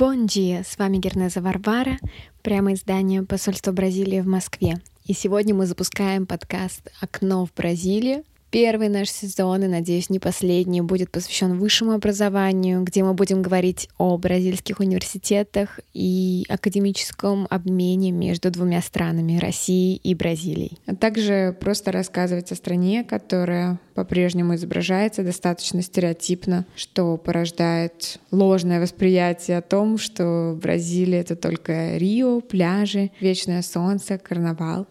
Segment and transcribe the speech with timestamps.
[0.00, 0.64] Бон dia!
[0.64, 1.98] С вами Гернеза Варвара,
[2.40, 4.80] прямо из здания посольства Бразилии в Москве.
[5.04, 10.80] И сегодня мы запускаем подкаст «Окно в Бразилию», Первый наш сезон, и, надеюсь, не последний,
[10.80, 18.50] будет посвящен высшему образованию, где мы будем говорить о бразильских университетах и академическом обмене между
[18.50, 20.78] двумя странами— Россией и Бразилией.
[20.86, 29.58] А также просто рассказывать о стране, которая по-прежнему изображается достаточно стереотипно, что порождает ложное восприятие
[29.58, 34.88] о том, что Бразилия— это только Рио, пляжи, вечное солнце, карнавал.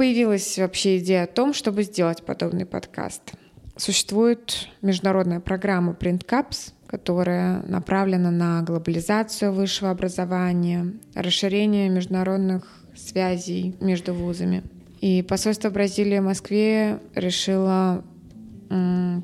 [0.00, 3.34] Появилась вообще идея о том, чтобы сделать подобный подкаст?
[3.76, 14.62] Существует международная программа PrintCaps, которая направлена на глобализацию высшего образования, расширение международных связей между вузами.
[15.02, 18.02] И посольство Бразилии в Москве решило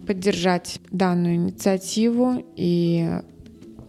[0.06, 3.22] поддержать данную инициативу и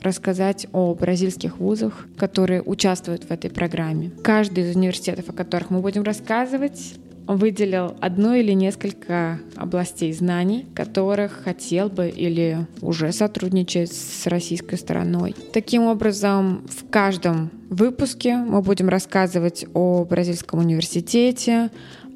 [0.02, 4.12] рассказать о бразильских вузах, которые участвуют в этой программе.
[4.23, 6.95] Каждый из университетов, о которых мы будем рассказывать,
[7.28, 15.36] выделил одно или несколько областей знаний, которых хотел бы или уже сотрудничает с российской стороной.
[15.54, 21.70] Таким образом, в каждом выпуске мы будем рассказывать о Бразильском университете,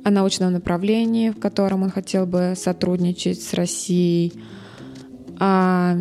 [0.04, 4.34] о научном направлении, в котором он хотел бы сотрудничать с Россией,
[5.40, 5.98] о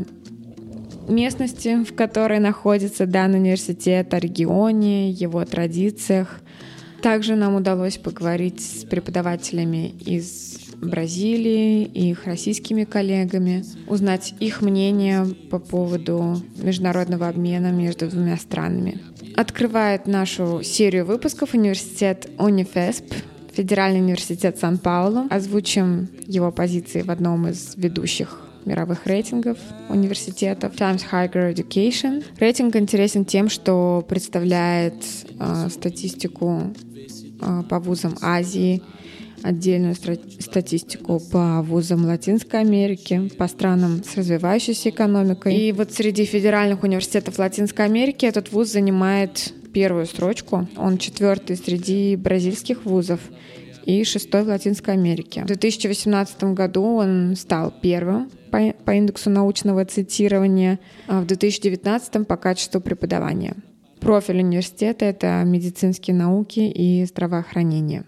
[1.10, 6.40] местности, в которой находится данный университет, о регионе, его традициях.
[7.02, 15.26] Также нам удалось поговорить с преподавателями из Бразилии и их российскими коллегами, узнать их мнение
[15.50, 18.98] по поводу международного обмена между двумя странами.
[19.36, 23.14] Открывает нашу серию выпусков университет Унифесп,
[23.52, 25.26] Федеральный университет Сан-Паулу.
[25.30, 32.24] Озвучим его позиции в одном из ведущих мировых рейтингов университетов Times Higher Education.
[32.38, 34.94] Рейтинг интересен тем, что представляет
[35.38, 36.72] э, статистику
[37.40, 38.82] э, по вузам Азии,
[39.42, 45.56] отдельную статистику по вузам Латинской Америки, по странам с развивающейся экономикой.
[45.56, 50.68] И вот среди федеральных университетов Латинской Америки этот вуз занимает первую строчку.
[50.76, 53.20] Он четвертый среди бразильских вузов
[53.84, 55.42] и шестой в Латинской Америке.
[55.42, 62.36] В 2018 году он стал первым по, по индексу научного цитирования, а в 2019 по
[62.36, 63.54] качеству преподавания.
[64.00, 68.04] Профиль университета— это медицинские науки и здравоохранение.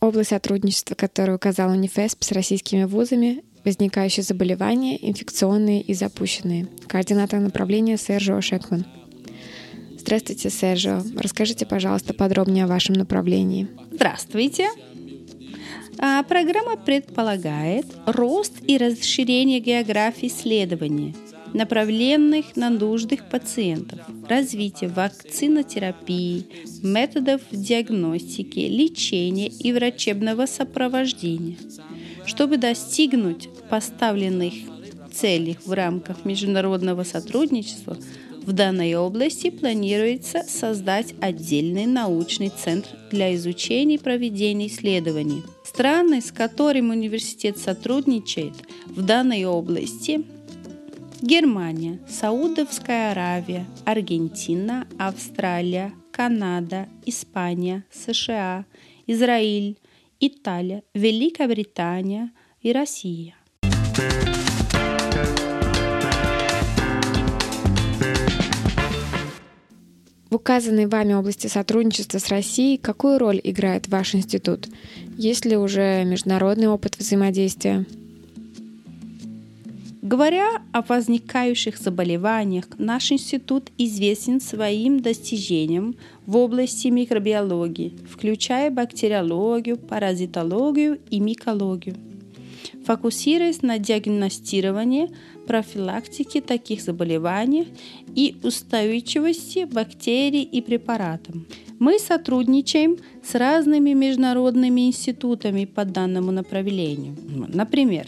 [0.00, 6.68] Область сотрудничества, которую указал УНИФЕСП с российскими вузами, возникающие заболевания, инфекционные и запущенные.
[6.86, 8.86] Координатор направления Сержио Шекман.
[9.98, 11.02] Здравствуйте, Сержио.
[11.16, 13.66] Расскажите, пожалуйста, подробнее о вашем направлении.
[13.90, 14.68] Здравствуйте.
[15.98, 21.16] А, программа предполагает рост и расширение географии исследований,
[21.52, 26.46] направленных на нужды пациентов, развитие вакцинотерапии,
[26.84, 31.56] методов диагностики, лечения и врачебного сопровождения.
[32.26, 34.52] Чтобы достигнуть поставленных
[35.12, 37.96] целей в рамках международного сотрудничества,
[38.42, 45.42] в данной области планируется создать отдельный научный центр для изучения и проведения исследований.
[45.64, 48.54] Страны, с которыми университет сотрудничает
[48.86, 50.24] в данной области
[51.22, 58.64] Германия, Саудовская Аравия, Аргентина, Австралия, Канада, Испания, США,
[59.06, 59.76] Израиль,
[60.18, 62.30] Италия, Великая Британия
[62.62, 63.34] и Россия.
[70.30, 74.68] В указанной вами области сотрудничества с Россией какую роль играет ваш институт?
[75.18, 77.84] Есть ли уже международный опыт взаимодействия?
[80.06, 91.00] Говоря о возникающих заболеваниях, наш институт известен своим достижением в области микробиологии, включая бактериологию, паразитологию
[91.10, 91.96] и микологию
[92.84, 95.10] фокусируясь на диагностировании,
[95.48, 97.66] профилактике таких заболеваний
[98.14, 101.34] и устойчивости бактерий и препаратов.
[101.80, 107.16] Мы сотрудничаем с разными международными институтами по данному направлению.
[107.48, 108.06] Например,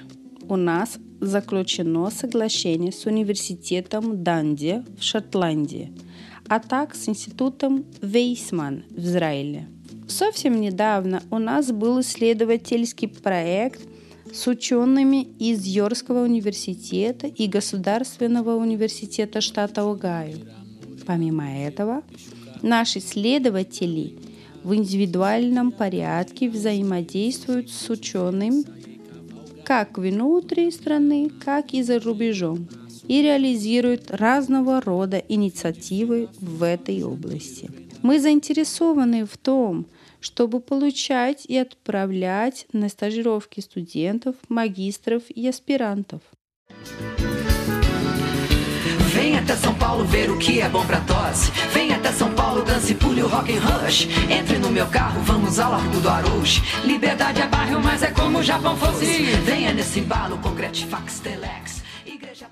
[0.48, 5.92] у нас заключено соглашение с университетом Данди в Шотландии,
[6.48, 9.68] а также с институтом Вейсман в Израиле.
[10.08, 13.80] Совсем недавно у нас был исследовательский проект
[14.32, 20.38] с учеными из Йоркского университета и Государственного университета штата Огайо.
[21.06, 22.02] Помимо этого,
[22.62, 24.18] наши исследователи
[24.62, 28.64] в индивидуальном порядке взаимодействуют с ученым
[29.68, 32.66] как внутри страны, как и за рубежом
[33.06, 37.70] и реализуют разного рода инициативы в этой области.
[38.00, 39.84] Мы заинтересованы в том,
[40.20, 46.22] чтобы получать и отправлять на стажировки студентов, магистров и аспирантов.
[51.06, 51.77] Tosse.
[52.08, 54.08] Até São Paulo, dance, pule o rock and rush.
[54.30, 56.62] Entre no meu carro, vamos ao Largo do Arouche.
[56.82, 59.04] Liberdade é bairro, mas é como o Japão fosse.
[59.44, 61.82] Venha nesse embalo com Gratifax Telex.
[62.06, 62.46] Igreja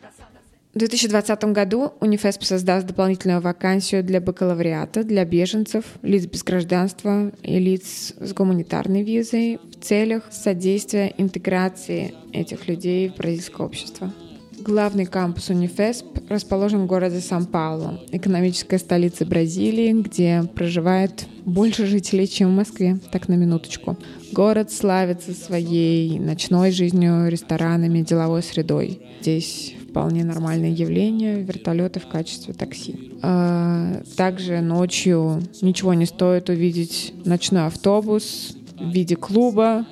[0.75, 7.59] В 2020 году Унифесп создаст дополнительную вакансию для бакалавриата для беженцев, лиц без гражданства и
[7.59, 14.13] лиц с гуманитарной визой в целях содействия интеграции этих людей в бразильское общество.
[14.67, 22.49] Главный кампус Унифесп расположен в городе Сан-Паулу, экономической столице Бразилии, где проживает больше жителей, чем
[22.49, 23.97] в Москве, так на минуточку.
[24.33, 29.01] Город славится своей ночной жизнью, ресторанами, деловой средой.
[29.21, 33.13] Здесь вполне нормальное явление вертолеты в качестве такси.
[33.23, 39.87] А, также ночью ничего не стоит увидеть ночной автобус в виде клуба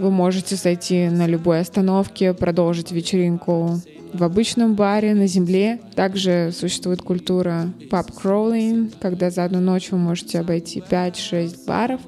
[0.00, 3.80] вы можете сойти на любой остановке, продолжить вечеринку
[4.12, 5.78] в обычном баре на земле.
[5.94, 12.00] Также существует культура crawling, когда за одну ночь вы можете обойти 5-6 баров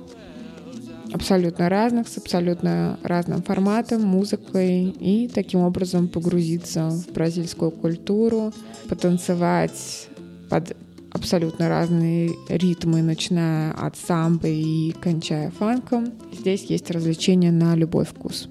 [1.13, 8.53] абсолютно разных, с абсолютно разным форматом, музыкой, и таким образом погрузиться в бразильскую культуру,
[8.89, 10.09] потанцевать
[10.49, 10.75] под
[11.13, 16.13] абсолютно разные ритмы, начиная от самбы и кончая фанком.
[16.33, 18.49] Здесь есть развлечения на любой вкус.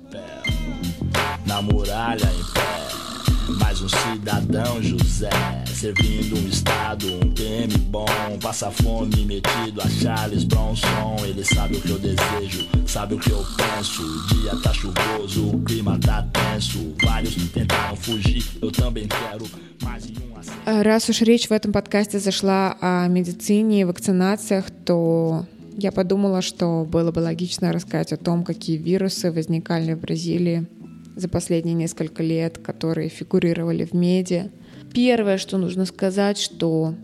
[1.46, 1.62] На
[3.41, 5.31] muralha em pé, mais um cidadão José,
[5.67, 8.07] servindo um estado, um PM bom,
[8.43, 11.17] passa fome metido a Charles Bronson.
[11.25, 14.03] Ele sabe o que eu desejo, sabe o que eu penso.
[14.03, 16.95] O dia tá chuvoso, o clima tá tenso.
[17.03, 19.47] Vários tentaram fugir, eu também quero
[19.83, 20.27] mais um.
[20.67, 25.45] Э, раз уж речь в этом подкасте зашла о медицине и вакцинациях, то
[25.77, 30.67] я подумала, что было бы логично рассказать о том, какие вирусы возникали в Бразилии
[31.16, 34.50] за последние несколько лет, которые фигурировали в медиа.
[34.94, 36.96] Первое, что нужно сказать, что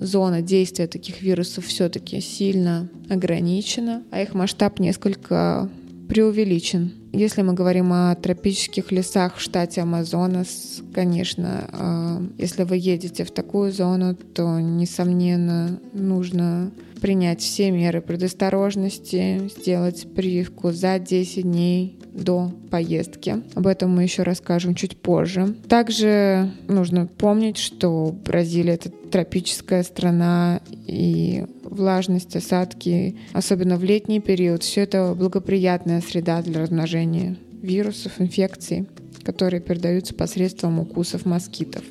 [0.00, 5.68] зона действия таких вирусов все-таки сильно ограничена, а их масштаб несколько
[6.08, 6.92] преувеличен.
[7.12, 13.30] Если мы говорим о тропических лесах в штате Амазонас, конечно, а, если вы едете в
[13.30, 16.70] такую зону, то, несомненно, нужно
[17.02, 23.42] принять все меры предосторожности, сделать прививку за 10 дней до поездки.
[23.54, 25.54] Об этом мы еще расскажем чуть позже.
[25.68, 34.62] Также нужно помнить, что Бразилия— это тропическая страна, и влажность, осадки, особенно в летний период,
[34.62, 38.86] все это благоприятная среда для размножения вирусов, инфекций,
[39.22, 41.84] которые передаются посредством укусов москитов.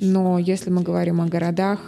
[0.00, 1.80] Но если мы говорим о городах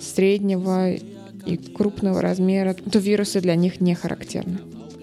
[0.00, 4.58] среднего и крупного размера, то вирусы для них не характерны.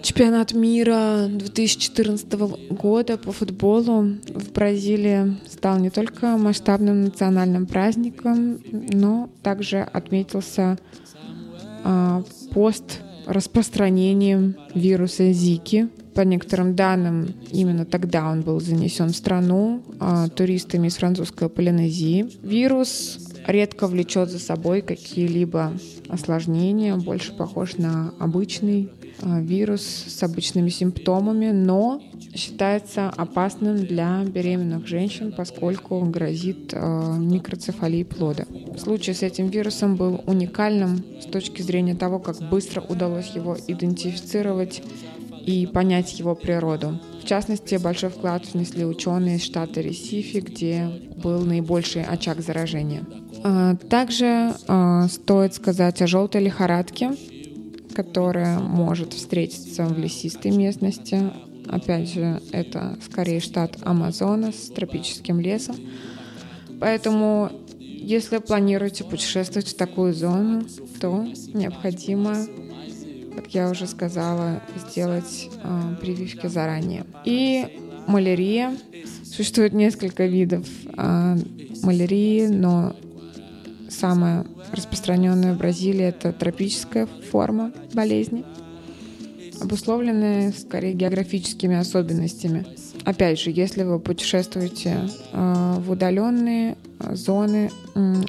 [0.05, 2.31] Чемпионат мира 2014
[2.69, 10.77] года по футболу в Бразилии стал не только масштабным национальным праздником, но также отметился
[12.51, 15.89] пост распространением вируса Зики.
[16.13, 22.29] По некоторым данным, именно тогда он был занесен в страну а, туристами из французской Полинезии.
[22.41, 25.73] Вирус редко влечет за собой какие-либо
[26.07, 32.01] осложнения, больше похож на обычный а, вирус с обычными симптомами, но
[32.35, 38.45] считается опасным для беременных женщин, поскольку грозит а, микроцефалией плода.
[38.77, 44.83] Случай с этим вирусом был уникальным с точки зрения того, как быстро удалось его идентифицировать
[45.45, 46.99] и понять его природу.
[47.21, 53.03] В частности, большой вклад внесли ученые из штата Ресифи, где был наибольший очаг заражения.
[53.43, 54.53] А, также
[55.09, 57.11] стоит сказать о желтой лихорадке,
[57.95, 61.31] которая может встретиться в лесистой местности.
[61.67, 65.75] Опять же, это скорее штат Амазонас с тропическим лесом.
[66.79, 67.49] Поэтому,
[67.79, 70.63] если планируете путешествовать в такую зону,
[70.99, 72.35] то необходимо,
[73.35, 77.05] как я уже сказала, сделать э, прививки заранее.
[77.23, 77.65] И
[78.07, 78.75] малярия.
[79.23, 81.37] Существует несколько видов э,
[81.81, 82.95] малярии, но
[83.95, 88.43] самая распространенная в Бразилии это тропическая форма болезни,
[89.61, 92.65] обусловленная скорее географическими особенностями.
[93.05, 97.71] Опять же, если вы путешествуете э, в удаленные э, зоны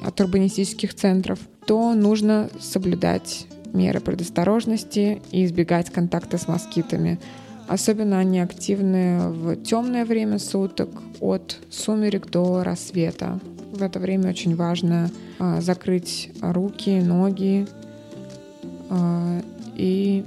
[0.01, 7.19] от урбанистических центров, то нужно соблюдать меры предосторожности и избегать контакта с москитами.
[7.67, 13.39] Особенно они активны в темное время суток, от сумерек до рассвета.
[13.73, 15.11] В это время очень важно
[15.59, 17.67] закрыть руки, ноги
[18.89, 19.41] э,
[19.75, 20.25] и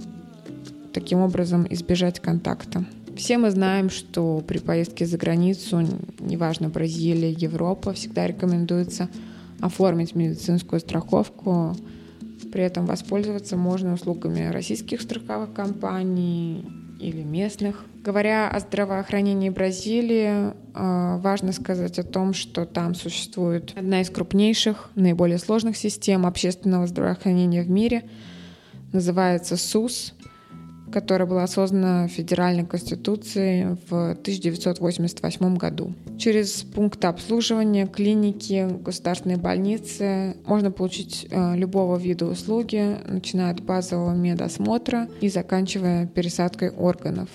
[0.93, 2.85] таким образом избежать контакта.
[3.17, 5.83] Все мы знаем, что при поездке за границу,
[6.19, 9.09] неважно, Бразилия, Европа, всегда рекомендуется
[9.61, 11.77] оформить медицинскую страховку.
[12.53, 16.65] При этом воспользоваться можно услугами российских страховых компаний
[16.99, 17.85] или местных.
[18.03, 24.89] Говоря о здравоохранении Бразилии, а, важно сказать о том, что там существует одна из крупнейших,
[24.95, 28.09] наиболее сложных систем общественного здравоохранения в мире.
[28.95, 30.15] Называется СУС
[30.93, 35.93] которая была создана Федеральной Конституцией в 1988 году.
[36.19, 44.15] Через пункты обслуживания, клиники, государственные больницы можно получить э, любого вида услуги, начиная от базового
[44.15, 47.29] медосмотра и заканчивая пересадкой органов.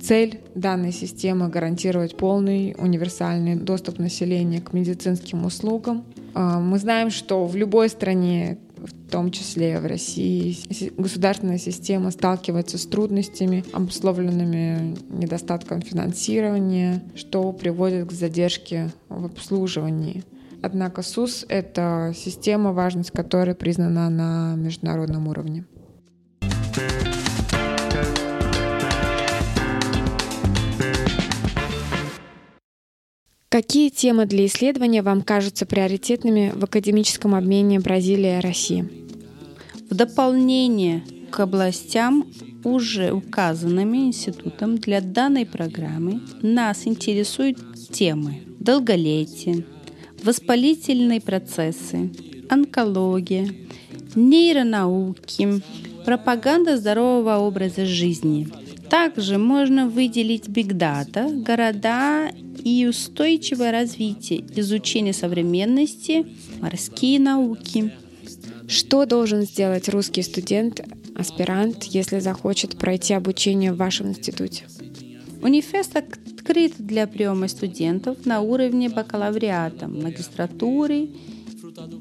[0.00, 6.04] Цель данной системы— гарантировать полный универсальный доступ населения к медицинским услугам.
[6.34, 10.56] Э, мы знаем, что в любой стране в том числе в России,
[10.96, 20.24] государственная система сталкивается с трудностями, обусловленными недостатком финансирования, что приводит к задержке в обслуживании.
[20.62, 25.64] Однако СУС— это система, важность которой признана на международном уровне.
[33.56, 38.86] Какие темы для исследования вам кажутся приоритетными в академическом обмене Бразилия Россия?
[39.88, 42.26] В дополнение к областям,
[42.64, 47.56] уже указанными институтом для данной программы, нас интересуют
[47.92, 49.64] темы долголетие,
[50.22, 52.12] воспалительные процессы,
[52.50, 53.48] онкология,
[54.14, 55.62] нейронауки,
[56.04, 58.48] пропаганда здорового образа жизни.
[58.90, 62.30] Также можно выделить бигдата, города
[62.66, 66.26] и устойчивое развитие, изучение современности,
[66.60, 67.92] морские науки.
[68.66, 70.80] Что должен сделать русский студент,
[71.14, 74.64] аспирант, если захочет пройти обучение в вашем институте?
[75.42, 81.10] Унифест открыт для приема студентов на уровне бакалавриата, магистратуры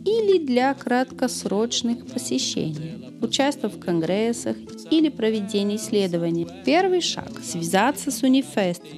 [0.04, 4.58] или для краткосрочных посещений, участия в конгрессах
[4.90, 6.48] или проведения исследований.
[6.66, 8.82] Первый шаг– связаться с Унифест–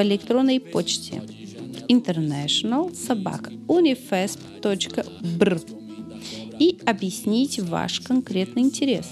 [0.00, 1.22] по электронной почте
[1.86, 5.60] international собака unifesp.br
[6.58, 9.04] и объяснить ваш конкретный интерес.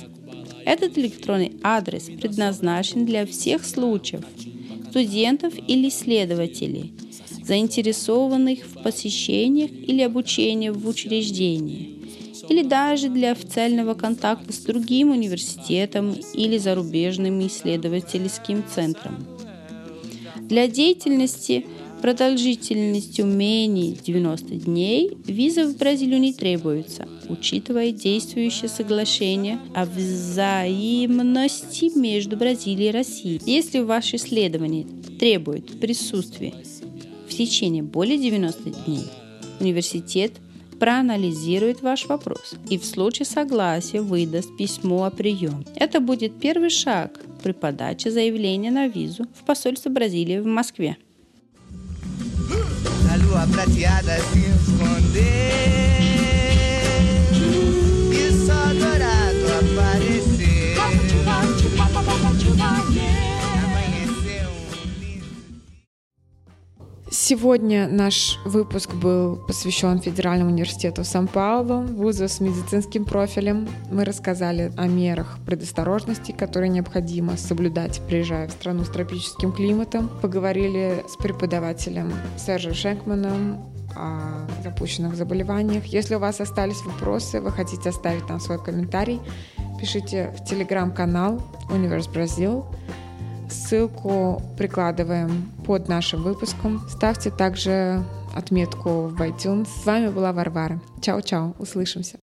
[0.65, 4.25] Этот электронный адрес предназначен для всех случаев
[4.89, 6.95] студентов или исследователей,
[7.45, 11.99] заинтересованных в посещениях или обучении в учреждении,
[12.49, 19.38] или даже для официального контакта с другим университетом или зарубежным исследовательским центром.
[20.49, 21.67] Для деятельности
[22.01, 32.39] продолжительностью менее 90 дней виза в Бразилию не требуется, учитывая действующее соглашение о взаимности между
[32.39, 33.43] Бразилией и Россией.
[33.45, 34.87] Если ваше исследование
[35.19, 36.55] требует присутствия
[37.29, 39.05] в течение более 90 дней,
[39.61, 40.33] университет
[40.79, 45.65] проанализирует ваш вопрос и в случае согласия выдаст письмо о приеме.
[45.77, 50.97] Это будет первый шаг при подаче заявления на визу в посольство Бразилии в Москве.
[67.11, 73.67] Сегодня наш выпуск был посвящен Федеральному университету Сан-Паулу, вузу с медицинским профилем.
[73.91, 80.11] Мы рассказали о мерах предосторожности, которые необходимо соблюдать, приезжая в страну с тропическим климатом.
[80.21, 85.87] Поговорили с преподавателем Сержем Шенкманом о запущенных заболеваниях.
[85.87, 89.23] Если у вас остались вопросы, вы хотите оставить нам свой комментарий,
[89.81, 92.67] пишите в телеграм-канал Универс Бразил.
[93.51, 96.81] Ссылку прикладываем под нашим выпуском.
[96.89, 98.03] Ставьте также
[98.35, 99.69] отметку в iTunes.
[99.83, 100.81] С вами была Варвара.
[101.01, 102.19] Чао-чао, услышимся.